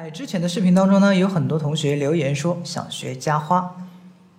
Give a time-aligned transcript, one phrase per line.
[0.00, 3.74] 在之前的视频当中呢，有很多同学留言说想学加花。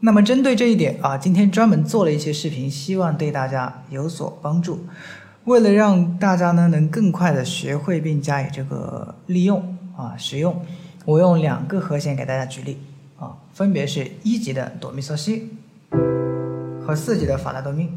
[0.00, 4.86] 那么针对这一点啊，今天专门做了一些视频，希望对大家有所帮助。
[5.44, 10.58] 为了让大家呢能更快的学会并加以这个利用啊使用，
[11.04, 12.78] 我用两个和弦给大家举例
[13.18, 15.50] 啊，分别是一级的哆咪嗦西
[16.82, 17.90] 和四级的法拉多咪。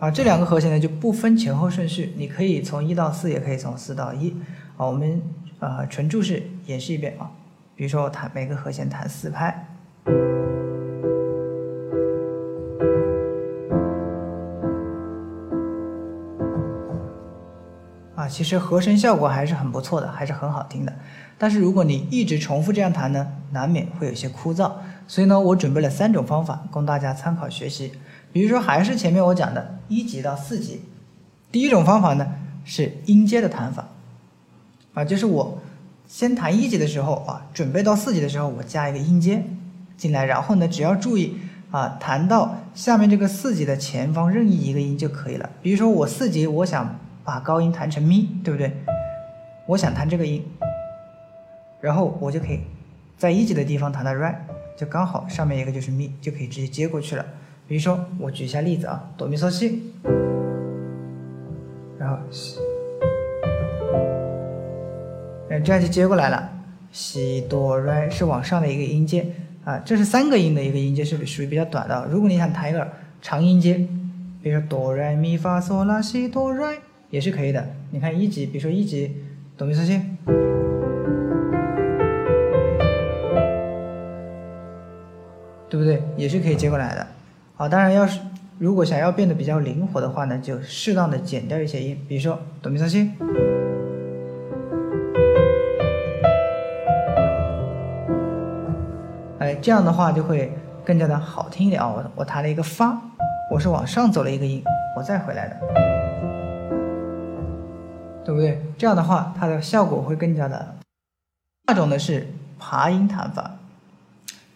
[0.00, 4.34] 啊，这两个和弦呢就不分前后顺序，你可以从一到四，也可以从四到一。
[4.78, 5.20] 啊，我们
[5.58, 7.30] 呃纯注释演示一遍啊，
[7.76, 9.66] 比如说我弹每个和弦弹四拍。
[18.14, 20.92] 啊，其实和声效果还是很不错的，还是很好听的。
[21.36, 24.72] 但是如果你一直重复这样弹呢，难免会有些枯燥。
[25.06, 27.92] 所以呢，我准备了三种方法供大家参考学习。
[28.32, 30.80] 比如说，还是前面我讲的一级到四级，
[31.50, 32.26] 第一种方法呢
[32.64, 33.88] 是音阶的弹法，
[34.94, 35.58] 啊，就是我
[36.06, 39.44] 先弹一级的时候啊，准备到四级的时候，我加一个音阶
[39.96, 41.36] 进来，然后呢，只要注意
[41.70, 45.50] 啊，弹到下面这个四级的前方任意一个音就可以了。
[45.62, 48.72] 比如说我四级，我想把高音弹成咪，对不对？
[49.66, 50.44] 我想弹这个音，
[51.80, 52.60] 然后我就可以
[53.16, 54.34] 在一级的地方弹到 re，
[54.76, 57.24] 就刚好上面一个就是咪，就可以直接接过去了。
[57.70, 59.80] 比如说，我举一下例子啊，哆咪嗦西，
[61.96, 62.58] 然后西，
[65.48, 66.50] 哎，这样就接过来了。
[66.90, 69.24] 西哆来是往上的一个音阶
[69.62, 72.08] 啊，这是三个音的一个音阶，是属于比较短的。
[72.10, 72.84] 如果你想弹一个
[73.22, 73.74] 长音阶，
[74.42, 76.76] 比如说哆来咪发嗦拉西哆来，
[77.10, 77.64] 也是可以的。
[77.92, 79.14] 你看一级，比如说一级
[79.56, 80.00] 哆咪嗦西，
[85.68, 86.02] 对不对？
[86.16, 87.06] 也是可以接过来的。
[87.60, 88.18] 好，当然要是
[88.56, 93.10] 如果想要变得比较灵活的话呢，就适当的减掉一些音，比如说哆咪嗦西，
[99.40, 100.50] 哎，这样的话就会
[100.86, 101.86] 更加的好听一点啊。
[101.86, 102.98] 我我弹了一个发，
[103.50, 104.64] 我是往上走了一个音，
[104.96, 105.60] 我再回来的，
[108.24, 108.58] 对不对？
[108.78, 110.76] 这样的话它的效果会更加的。
[111.66, 112.26] 第二种呢是
[112.58, 113.50] 爬音弹法，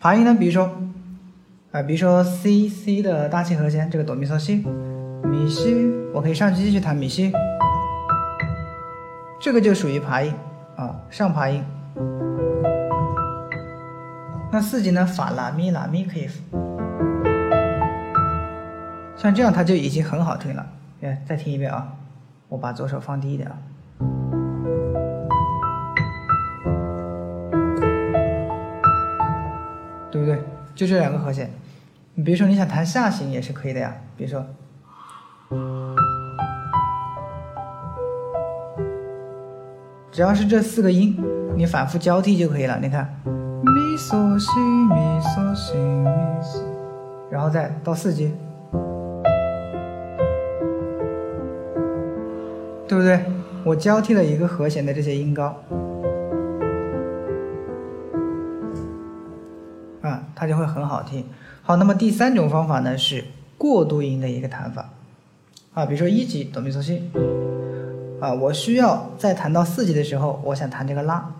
[0.00, 0.68] 爬音呢，比如说。
[1.70, 4.64] 啊，比如说 C C 的大七和弦，这个哆咪嗦西，
[5.22, 5.74] 咪西，
[6.14, 7.30] 我可以上去继续弹咪西，
[9.38, 10.32] 这个就属于爬音
[10.76, 11.62] 啊，上爬音。
[14.50, 16.26] 那四级呢，法拉咪拉咪可以，
[19.14, 20.66] 像这样它就已经很好听了。
[21.02, 21.92] 哎，再听一遍啊，
[22.48, 23.58] 我把左手放低一点啊，
[30.78, 31.50] 就这两个和弦，
[32.14, 33.96] 你比如说你想弹下行也是可以的呀。
[34.16, 34.46] 比如说，
[40.12, 41.20] 只要是这四个音，
[41.56, 42.78] 你反复交替就可以了。
[42.80, 46.62] 你看，咪嗦西咪嗦西咪嗦，
[47.28, 48.32] 然后再到四级，
[52.86, 53.20] 对不对？
[53.64, 55.60] 我交替了一个和弦的这些音高。
[60.34, 61.24] 它就会很好听。
[61.62, 63.24] 好，那么第三种方法呢是
[63.56, 64.90] 过渡音的一个弹法。
[65.74, 67.02] 啊，比如说一级哆咪嗦西，
[68.20, 71.32] 啊，我需要在弹到四级的时候，我想弹这个拉。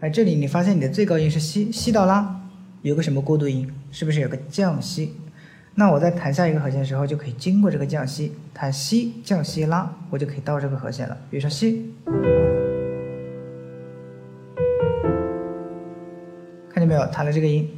[0.00, 2.40] 哎，这里你发现你的最高音是西，西到拉
[2.82, 3.72] 有个什么过渡音？
[3.90, 5.14] 是不是有个降西？
[5.74, 11.16] 那我在弹下一个和弦的时候，就可以经过这个降西，弹西降西拉，我就可以到这个和弦了。
[11.30, 11.92] 比如说西。
[17.06, 17.68] 弹了这个音，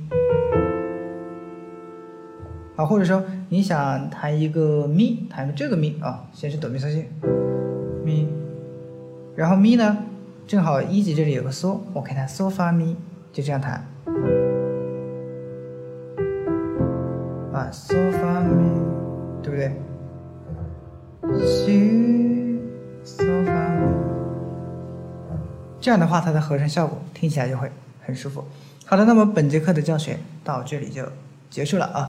[2.76, 7.06] 啊，或者说你想弹一个咪，弹个这个咪啊，先是哆咪嗦西，
[8.04, 8.28] 咪，
[9.34, 9.98] 然后咪呢，
[10.46, 12.96] 正好一级这里有个嗦，我可以弹嗦发咪，
[13.32, 13.84] 就这样弹，
[17.52, 18.80] 啊，嗦发咪，
[19.42, 19.72] 对不对？
[21.46, 22.58] 西，
[23.04, 23.86] 嗦发咪，
[25.80, 27.70] 这样的话，它的和声效果听起来就会
[28.04, 28.44] 很舒服。
[28.84, 31.02] 好的，那么本节课的教学到这里就
[31.48, 32.08] 结束了啊。